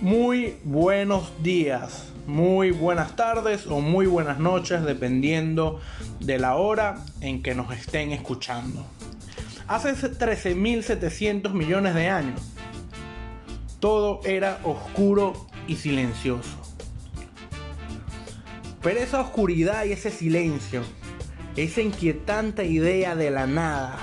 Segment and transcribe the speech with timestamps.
[0.00, 5.80] Muy buenos días, muy buenas tardes o muy buenas noches, dependiendo
[6.20, 8.86] de la hora en que nos estén escuchando.
[9.66, 12.40] Hace 13.700 millones de años,
[13.80, 15.32] todo era oscuro
[15.66, 16.56] y silencioso.
[18.80, 20.82] Pero esa oscuridad y ese silencio,
[21.56, 23.98] esa inquietante idea de la nada,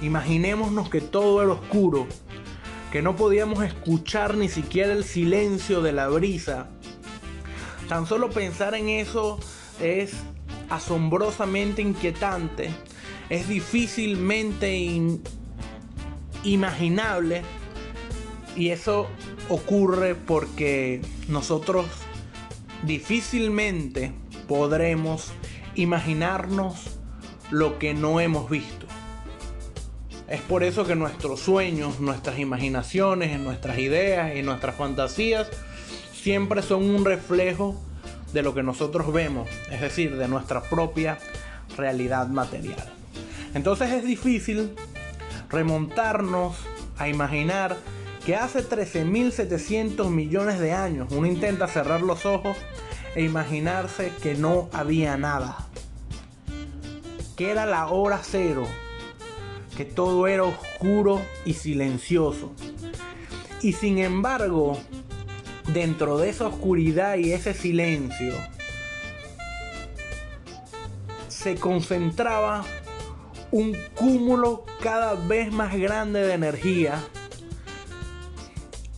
[0.00, 2.06] imaginémonos que todo era oscuro
[2.92, 6.68] que no podíamos escuchar ni siquiera el silencio de la brisa.
[7.88, 9.40] Tan solo pensar en eso
[9.80, 10.12] es
[10.68, 12.68] asombrosamente inquietante,
[13.30, 14.76] es difícilmente
[16.44, 17.42] imaginable
[18.56, 19.08] y eso
[19.48, 21.86] ocurre porque nosotros
[22.82, 24.12] difícilmente
[24.46, 25.32] podremos
[25.76, 26.98] imaginarnos
[27.50, 28.81] lo que no hemos visto.
[30.32, 35.50] Es por eso que nuestros sueños, nuestras imaginaciones, nuestras ideas y nuestras fantasías
[36.14, 37.78] siempre son un reflejo
[38.32, 41.18] de lo que nosotros vemos, es decir, de nuestra propia
[41.76, 42.82] realidad material.
[43.52, 44.74] Entonces es difícil
[45.50, 46.56] remontarnos
[46.96, 47.76] a imaginar
[48.24, 52.56] que hace 13.700 millones de años uno intenta cerrar los ojos
[53.14, 55.58] e imaginarse que no había nada,
[57.36, 58.66] que era la hora cero,
[59.84, 62.52] todo era oscuro y silencioso.
[63.60, 64.78] Y sin embargo,
[65.72, 68.34] dentro de esa oscuridad y ese silencio,
[71.28, 72.64] se concentraba
[73.50, 77.02] un cúmulo cada vez más grande de energía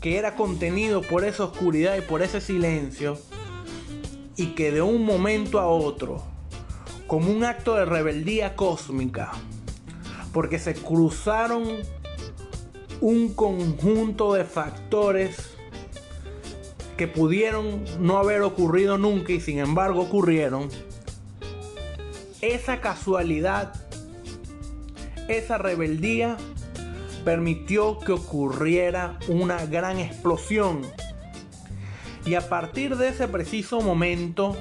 [0.00, 3.18] que era contenido por esa oscuridad y por ese silencio
[4.36, 6.22] y que de un momento a otro,
[7.06, 9.32] como un acto de rebeldía cósmica,
[10.34, 11.62] porque se cruzaron
[13.00, 15.36] un conjunto de factores
[16.96, 20.68] que pudieron no haber ocurrido nunca y sin embargo ocurrieron.
[22.40, 23.74] Esa casualidad,
[25.28, 26.36] esa rebeldía
[27.24, 30.82] permitió que ocurriera una gran explosión.
[32.26, 34.56] Y a partir de ese preciso momento,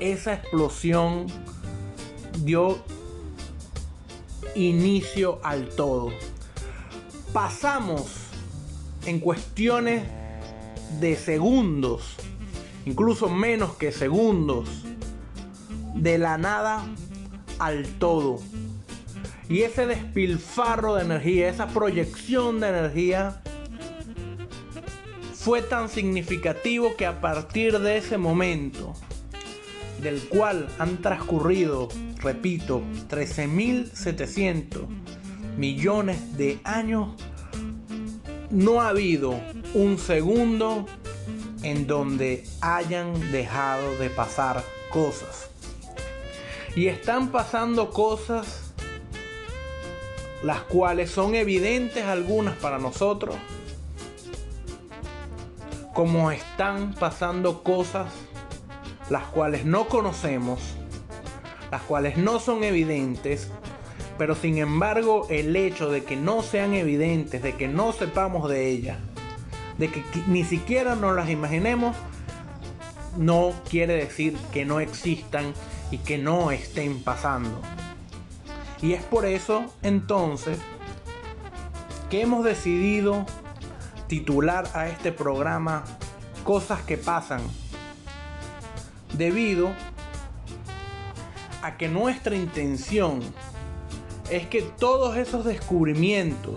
[0.00, 1.26] esa explosión
[2.44, 2.82] dio
[4.54, 6.12] inicio al todo.
[7.32, 8.06] Pasamos
[9.06, 10.04] en cuestiones
[11.00, 12.16] de segundos,
[12.86, 14.84] incluso menos que segundos,
[15.94, 16.86] de la nada
[17.58, 18.40] al todo.
[19.48, 23.42] Y ese despilfarro de energía, esa proyección de energía,
[25.34, 28.94] fue tan significativo que a partir de ese momento,
[30.00, 31.88] del cual han transcurrido
[32.24, 34.86] repito, 13.700
[35.56, 37.10] millones de años,
[38.50, 39.38] no ha habido
[39.74, 40.86] un segundo
[41.62, 45.50] en donde hayan dejado de pasar cosas.
[46.74, 48.72] Y están pasando cosas
[50.42, 53.36] las cuales son evidentes algunas para nosotros,
[55.94, 58.08] como están pasando cosas
[59.10, 60.76] las cuales no conocemos
[61.74, 63.50] las cuales no son evidentes,
[64.16, 68.68] pero sin embargo el hecho de que no sean evidentes, de que no sepamos de
[68.68, 68.98] ellas,
[69.76, 71.96] de que ni siquiera nos las imaginemos,
[73.16, 75.52] no quiere decir que no existan
[75.90, 77.60] y que no estén pasando.
[78.80, 80.58] Y es por eso entonces
[82.08, 83.26] que hemos decidido
[84.06, 85.82] titular a este programa
[86.44, 87.40] Cosas que pasan,
[89.16, 89.70] debido
[91.62, 93.20] a que nuestra intención
[94.30, 96.56] es que todos esos descubrimientos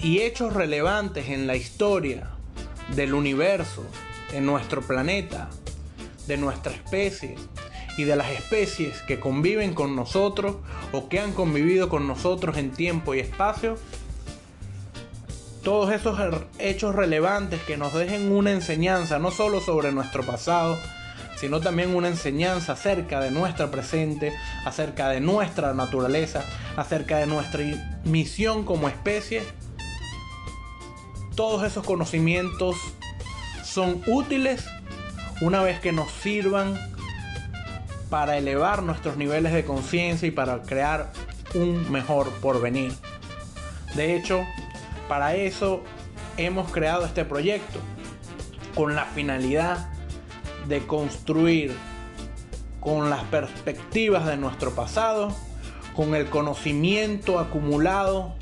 [0.00, 2.30] y hechos relevantes en la historia
[2.94, 3.84] del universo,
[4.32, 5.50] de nuestro planeta,
[6.26, 7.36] de nuestra especie
[7.96, 10.56] y de las especies que conviven con nosotros
[10.92, 13.76] o que han convivido con nosotros en tiempo y espacio,
[15.62, 16.18] todos esos
[16.58, 20.78] hechos relevantes que nos dejen una enseñanza no solo sobre nuestro pasado,
[21.38, 24.32] sino también una enseñanza acerca de nuestra presente,
[24.64, 26.44] acerca de nuestra naturaleza,
[26.76, 27.64] acerca de nuestra
[28.04, 29.42] misión como especie.
[31.34, 32.76] Todos esos conocimientos
[33.64, 34.66] son útiles
[35.40, 36.78] una vez que nos sirvan
[38.10, 41.12] para elevar nuestros niveles de conciencia y para crear
[41.54, 42.92] un mejor porvenir.
[43.94, 44.44] De hecho,
[45.10, 45.82] para eso
[46.36, 47.80] hemos creado este proyecto,
[48.76, 49.90] con la finalidad
[50.68, 51.76] de construir
[52.78, 55.34] con las perspectivas de nuestro pasado,
[55.96, 58.36] con el conocimiento acumulado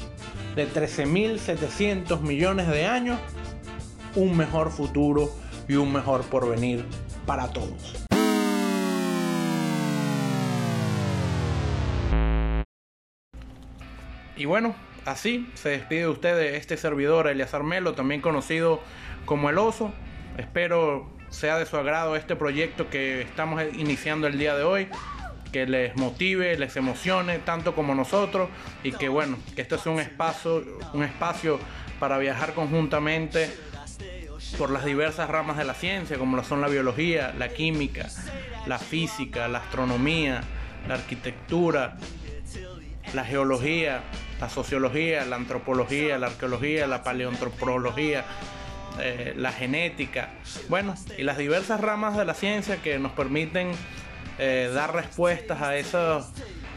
[0.57, 3.19] de 13.700 millones de años,
[4.15, 5.33] un mejor futuro
[5.69, 6.85] y un mejor porvenir
[7.25, 7.95] para todos.
[14.37, 18.81] Y bueno, así se despide de ustedes este servidor Eliazar Melo, también conocido
[19.25, 19.93] como El Oso.
[20.37, 24.89] Espero sea de su agrado este proyecto que estamos iniciando el día de hoy,
[25.53, 28.49] que les motive, les emocione tanto como nosotros
[28.83, 31.59] y que bueno, este sea un espacio, un espacio
[31.99, 33.51] para viajar conjuntamente
[34.57, 38.09] por las diversas ramas de la ciencia, como son la biología, la química,
[38.67, 40.43] la física, la astronomía,
[40.87, 41.97] la arquitectura,
[43.15, 44.03] la geología,
[44.41, 48.25] la sociología, la antropología, la arqueología, la paleoantropología,
[49.01, 50.31] eh, la genética,
[50.69, 53.73] bueno, y las diversas ramas de la ciencia que nos permiten
[54.39, 56.33] eh, dar respuestas a esas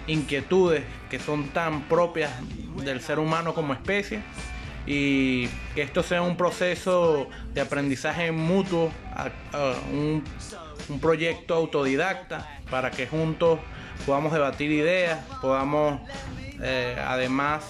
[0.08, 2.32] inquietudes que son tan propias
[2.84, 4.22] del ser humano como especie
[4.88, 8.92] y que esto sea un proceso de aprendizaje mutuo,
[9.92, 10.24] un,
[10.90, 13.60] un proyecto autodidacta para que juntos
[14.06, 16.00] podamos debatir ideas, podamos
[16.62, 17.64] eh, además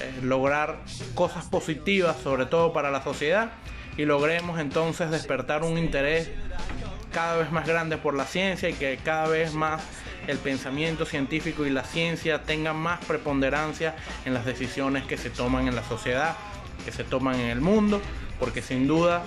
[0.00, 0.78] eh, lograr
[1.14, 3.52] cosas positivas, sobre todo para la sociedad,
[3.96, 6.30] y logremos entonces despertar un interés
[7.12, 9.82] cada vez más grande por la ciencia y que cada vez más
[10.26, 13.94] el pensamiento científico y la ciencia tengan más preponderancia
[14.24, 16.36] en las decisiones que se toman en la sociedad,
[16.84, 18.00] que se toman en el mundo,
[18.40, 19.22] porque sin duda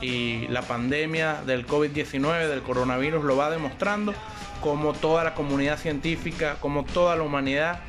[0.00, 4.14] y la pandemia del COVID-19, del coronavirus, lo va demostrando,
[4.60, 7.80] como toda la comunidad científica, como toda la humanidad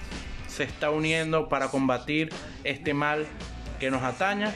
[0.47, 2.29] se está uniendo para combatir
[2.63, 3.25] este mal
[3.79, 4.53] que nos ataña.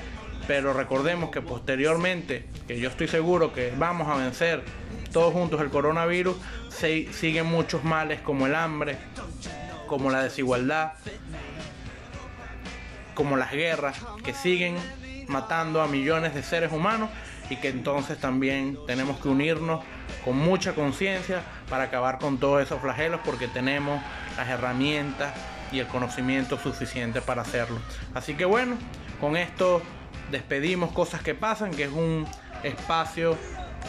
[0.47, 4.63] Pero recordemos que posteriormente, que yo estoy seguro que vamos a vencer
[5.13, 6.35] todos juntos el coronavirus,
[6.69, 8.97] se siguen muchos males como el hambre,
[9.87, 10.93] como la desigualdad,
[13.13, 14.75] como las guerras, que siguen
[15.27, 17.09] matando a millones de seres humanos
[17.49, 19.83] y que entonces también tenemos que unirnos
[20.23, 24.01] con mucha conciencia para acabar con todos esos flagelos porque tenemos
[24.37, 25.33] las herramientas
[25.71, 27.79] y el conocimiento suficiente para hacerlo.
[28.13, 28.75] Así que bueno,
[29.19, 29.81] con esto
[30.31, 32.25] despedimos cosas que pasan, que es un
[32.63, 33.37] espacio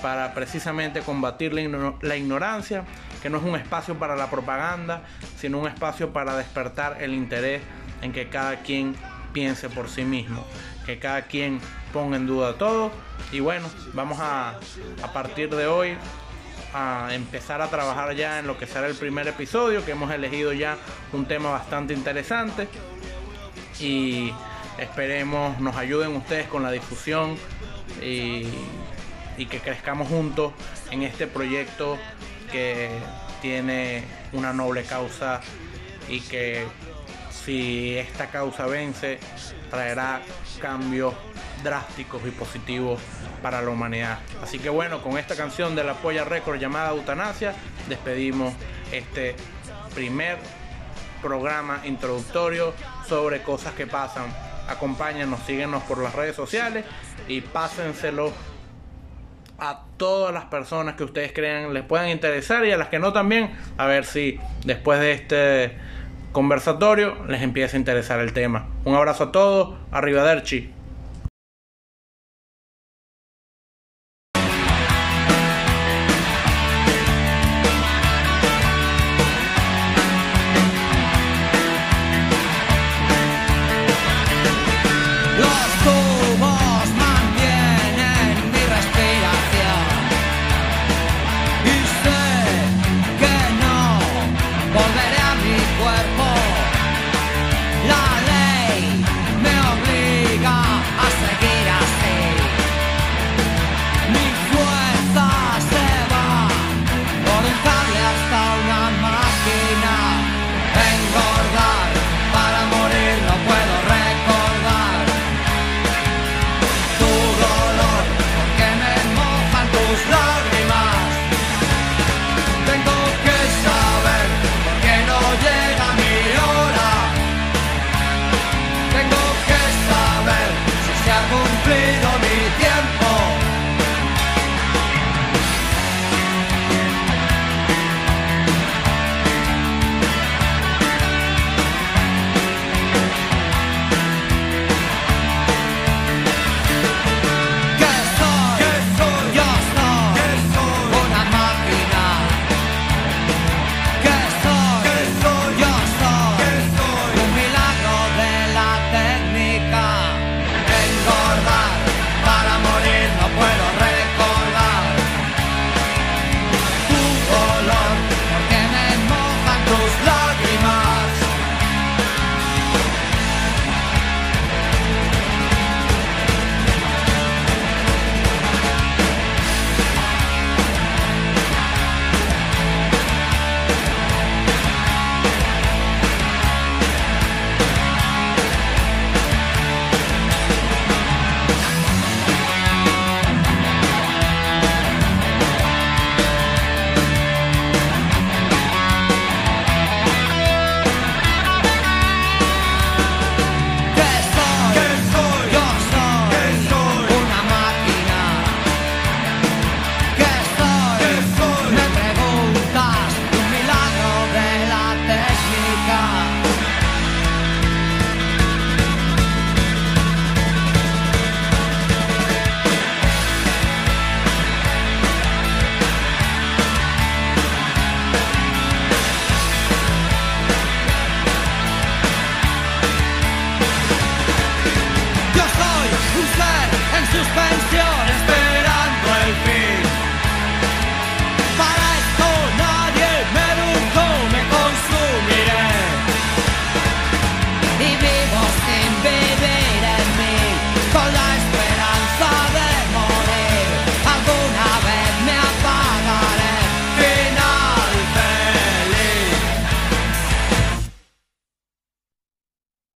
[0.02, 2.84] para precisamente combatir la, ignorancia,
[3.22, 5.02] que no es un espacio para la propaganda,
[5.38, 7.62] sino un espacio para despertar el interés
[8.02, 8.96] en que cada quien
[9.32, 10.44] piense por sí mismo,
[10.84, 11.60] que cada quien
[11.94, 12.90] ponga en duda todo.
[13.30, 14.58] Y bueno, vamos a,
[15.02, 15.96] a partir de hoy
[16.74, 20.52] a empezar a trabajar ya en lo que será el primer episodio, que hemos elegido
[20.52, 20.76] ya
[21.12, 22.68] un tema bastante interesante.
[23.80, 24.32] Y
[24.76, 27.36] esperemos nos ayuden ustedes con la difusión
[28.02, 28.48] y,
[29.38, 30.52] y que crezcamos juntos
[30.90, 31.96] en este proyecto
[32.50, 32.90] que
[33.40, 35.40] tiene una noble causa
[36.08, 36.66] y que
[37.44, 39.18] si esta causa vence,
[39.70, 40.22] traerá
[40.60, 41.14] cambios
[41.62, 43.00] drásticos y positivos
[43.42, 44.18] para la humanidad.
[44.42, 47.54] Así que bueno, con esta canción de la Polla Record llamada Eutanasia,
[47.88, 48.54] despedimos
[48.92, 49.36] este
[49.94, 50.38] primer
[51.22, 52.74] programa introductorio
[53.08, 54.26] sobre cosas que pasan.
[54.68, 56.84] Acompáñanos, síguenos por las redes sociales
[57.28, 58.32] y pásenselo
[59.58, 63.12] a todas las personas que ustedes crean les puedan interesar y a las que no
[63.12, 65.78] también, a ver si después de este
[66.34, 68.66] conversatorio les empieza a interesar el tema.
[68.84, 70.70] Un abrazo a todos, arriba Derchi.